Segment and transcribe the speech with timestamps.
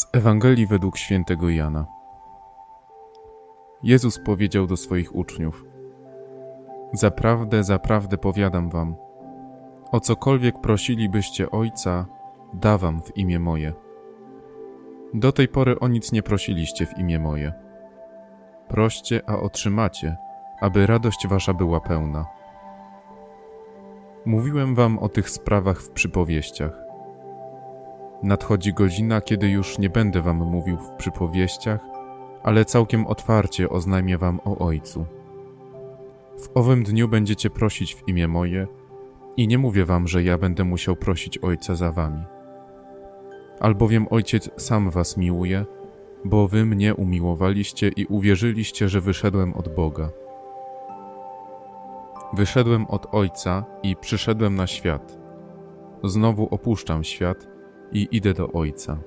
[0.00, 1.86] Z Ewangelii według świętego Jana.
[3.82, 5.64] Jezus powiedział do swoich uczniów:
[6.92, 8.96] Zaprawdę, zaprawdę powiadam wam,
[9.92, 12.06] o cokolwiek prosilibyście Ojca,
[12.54, 13.72] da wam w imię moje.
[15.14, 17.52] Do tej pory o nic nie prosiliście w imię moje.
[18.68, 20.16] Proście, a otrzymacie,
[20.60, 22.26] aby radość wasza była pełna.
[24.26, 26.89] Mówiłem wam o tych sprawach w przypowieściach.
[28.22, 31.80] Nadchodzi godzina, kiedy już nie będę wam mówił w przypowieściach,
[32.42, 35.06] ale całkiem otwarcie oznajmię wam o Ojcu.
[36.38, 38.66] W owym dniu będziecie prosić w imię moje
[39.36, 42.24] i nie mówię wam, że ja będę musiał prosić Ojca za wami.
[43.60, 45.64] Albowiem Ojciec sam was miłuje,
[46.24, 50.10] bo wy mnie umiłowaliście i uwierzyliście, że wyszedłem od Boga.
[52.32, 55.18] Wyszedłem od Ojca i przyszedłem na świat.
[56.04, 57.59] Znowu opuszczam świat
[57.92, 58.98] i idę do Ojca.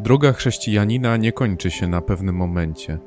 [0.00, 2.98] Droga chrześcijanina nie kończy się na pewnym momencie.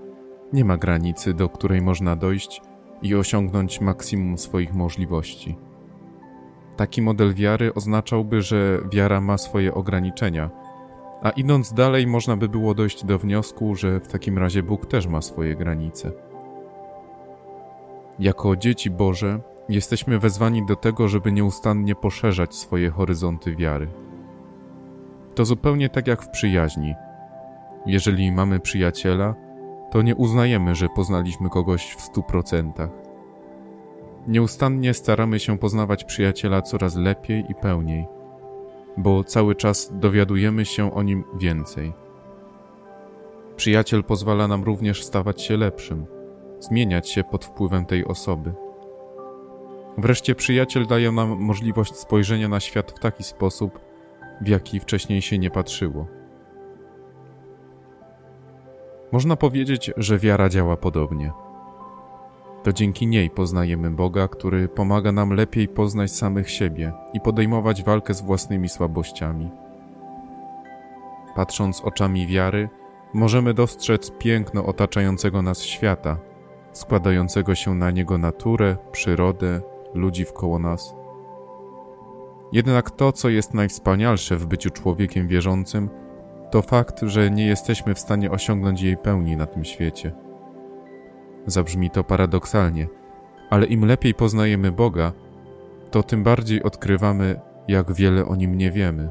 [0.53, 2.61] Nie ma granicy, do której można dojść
[3.01, 5.57] i osiągnąć maksimum swoich możliwości.
[6.77, 10.49] Taki model wiary oznaczałby, że wiara ma swoje ograniczenia,
[11.21, 15.07] a idąc dalej można by było dojść do wniosku, że w takim razie Bóg też
[15.07, 16.30] ma swoje granice.
[18.21, 23.87] Jako dzieci Boże jesteśmy wezwani do tego, żeby nieustannie poszerzać swoje horyzonty wiary.
[25.35, 26.93] To zupełnie tak jak w przyjaźni.
[27.85, 29.35] Jeżeli mamy przyjaciela,
[29.91, 32.89] to nie uznajemy, że poznaliśmy kogoś w stu procentach.
[34.27, 38.07] Nieustannie staramy się poznawać przyjaciela coraz lepiej i pełniej,
[38.97, 41.93] bo cały czas dowiadujemy się o nim więcej.
[43.55, 46.20] Przyjaciel pozwala nam również stawać się lepszym
[46.61, 48.53] zmieniać się pod wpływem tej osoby.
[49.97, 53.79] Wreszcie przyjaciel daje nam możliwość spojrzenia na świat w taki sposób,
[54.41, 56.05] w jaki wcześniej się nie patrzyło.
[59.11, 61.31] Można powiedzieć, że wiara działa podobnie.
[62.63, 68.13] To dzięki niej poznajemy Boga, który pomaga nam lepiej poznać samych siebie i podejmować walkę
[68.13, 69.49] z własnymi słabościami.
[71.35, 72.69] Patrząc oczami wiary,
[73.13, 76.17] możemy dostrzec piękno otaczającego nas świata
[76.73, 79.61] składającego się na niego naturę, przyrodę,
[79.93, 80.95] ludzi wkoło nas.
[82.51, 85.89] Jednak to, co jest najwspanialsze w byciu człowiekiem wierzącym,
[86.51, 90.11] to fakt, że nie jesteśmy w stanie osiągnąć jej pełni na tym świecie.
[91.45, 92.87] Zabrzmi to paradoksalnie,
[93.49, 95.11] ale im lepiej poznajemy Boga,
[95.91, 99.09] to tym bardziej odkrywamy, jak wiele o nim nie wiemy.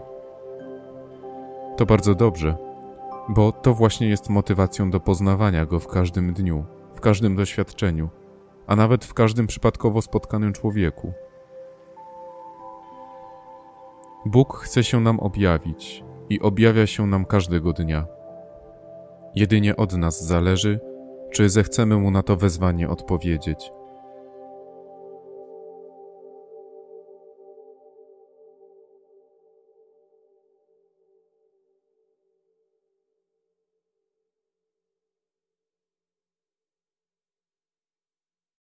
[1.76, 2.56] To bardzo dobrze,
[3.28, 6.64] bo to właśnie jest motywacją do poznawania go w każdym dniu
[7.00, 8.08] w każdym doświadczeniu,
[8.66, 11.12] a nawet w każdym przypadkowo spotkanym człowieku.
[14.26, 18.06] Bóg chce się nam objawić i objawia się nam każdego dnia.
[19.34, 20.80] Jedynie od nas zależy,
[21.32, 23.72] czy zechcemy mu na to wezwanie odpowiedzieć.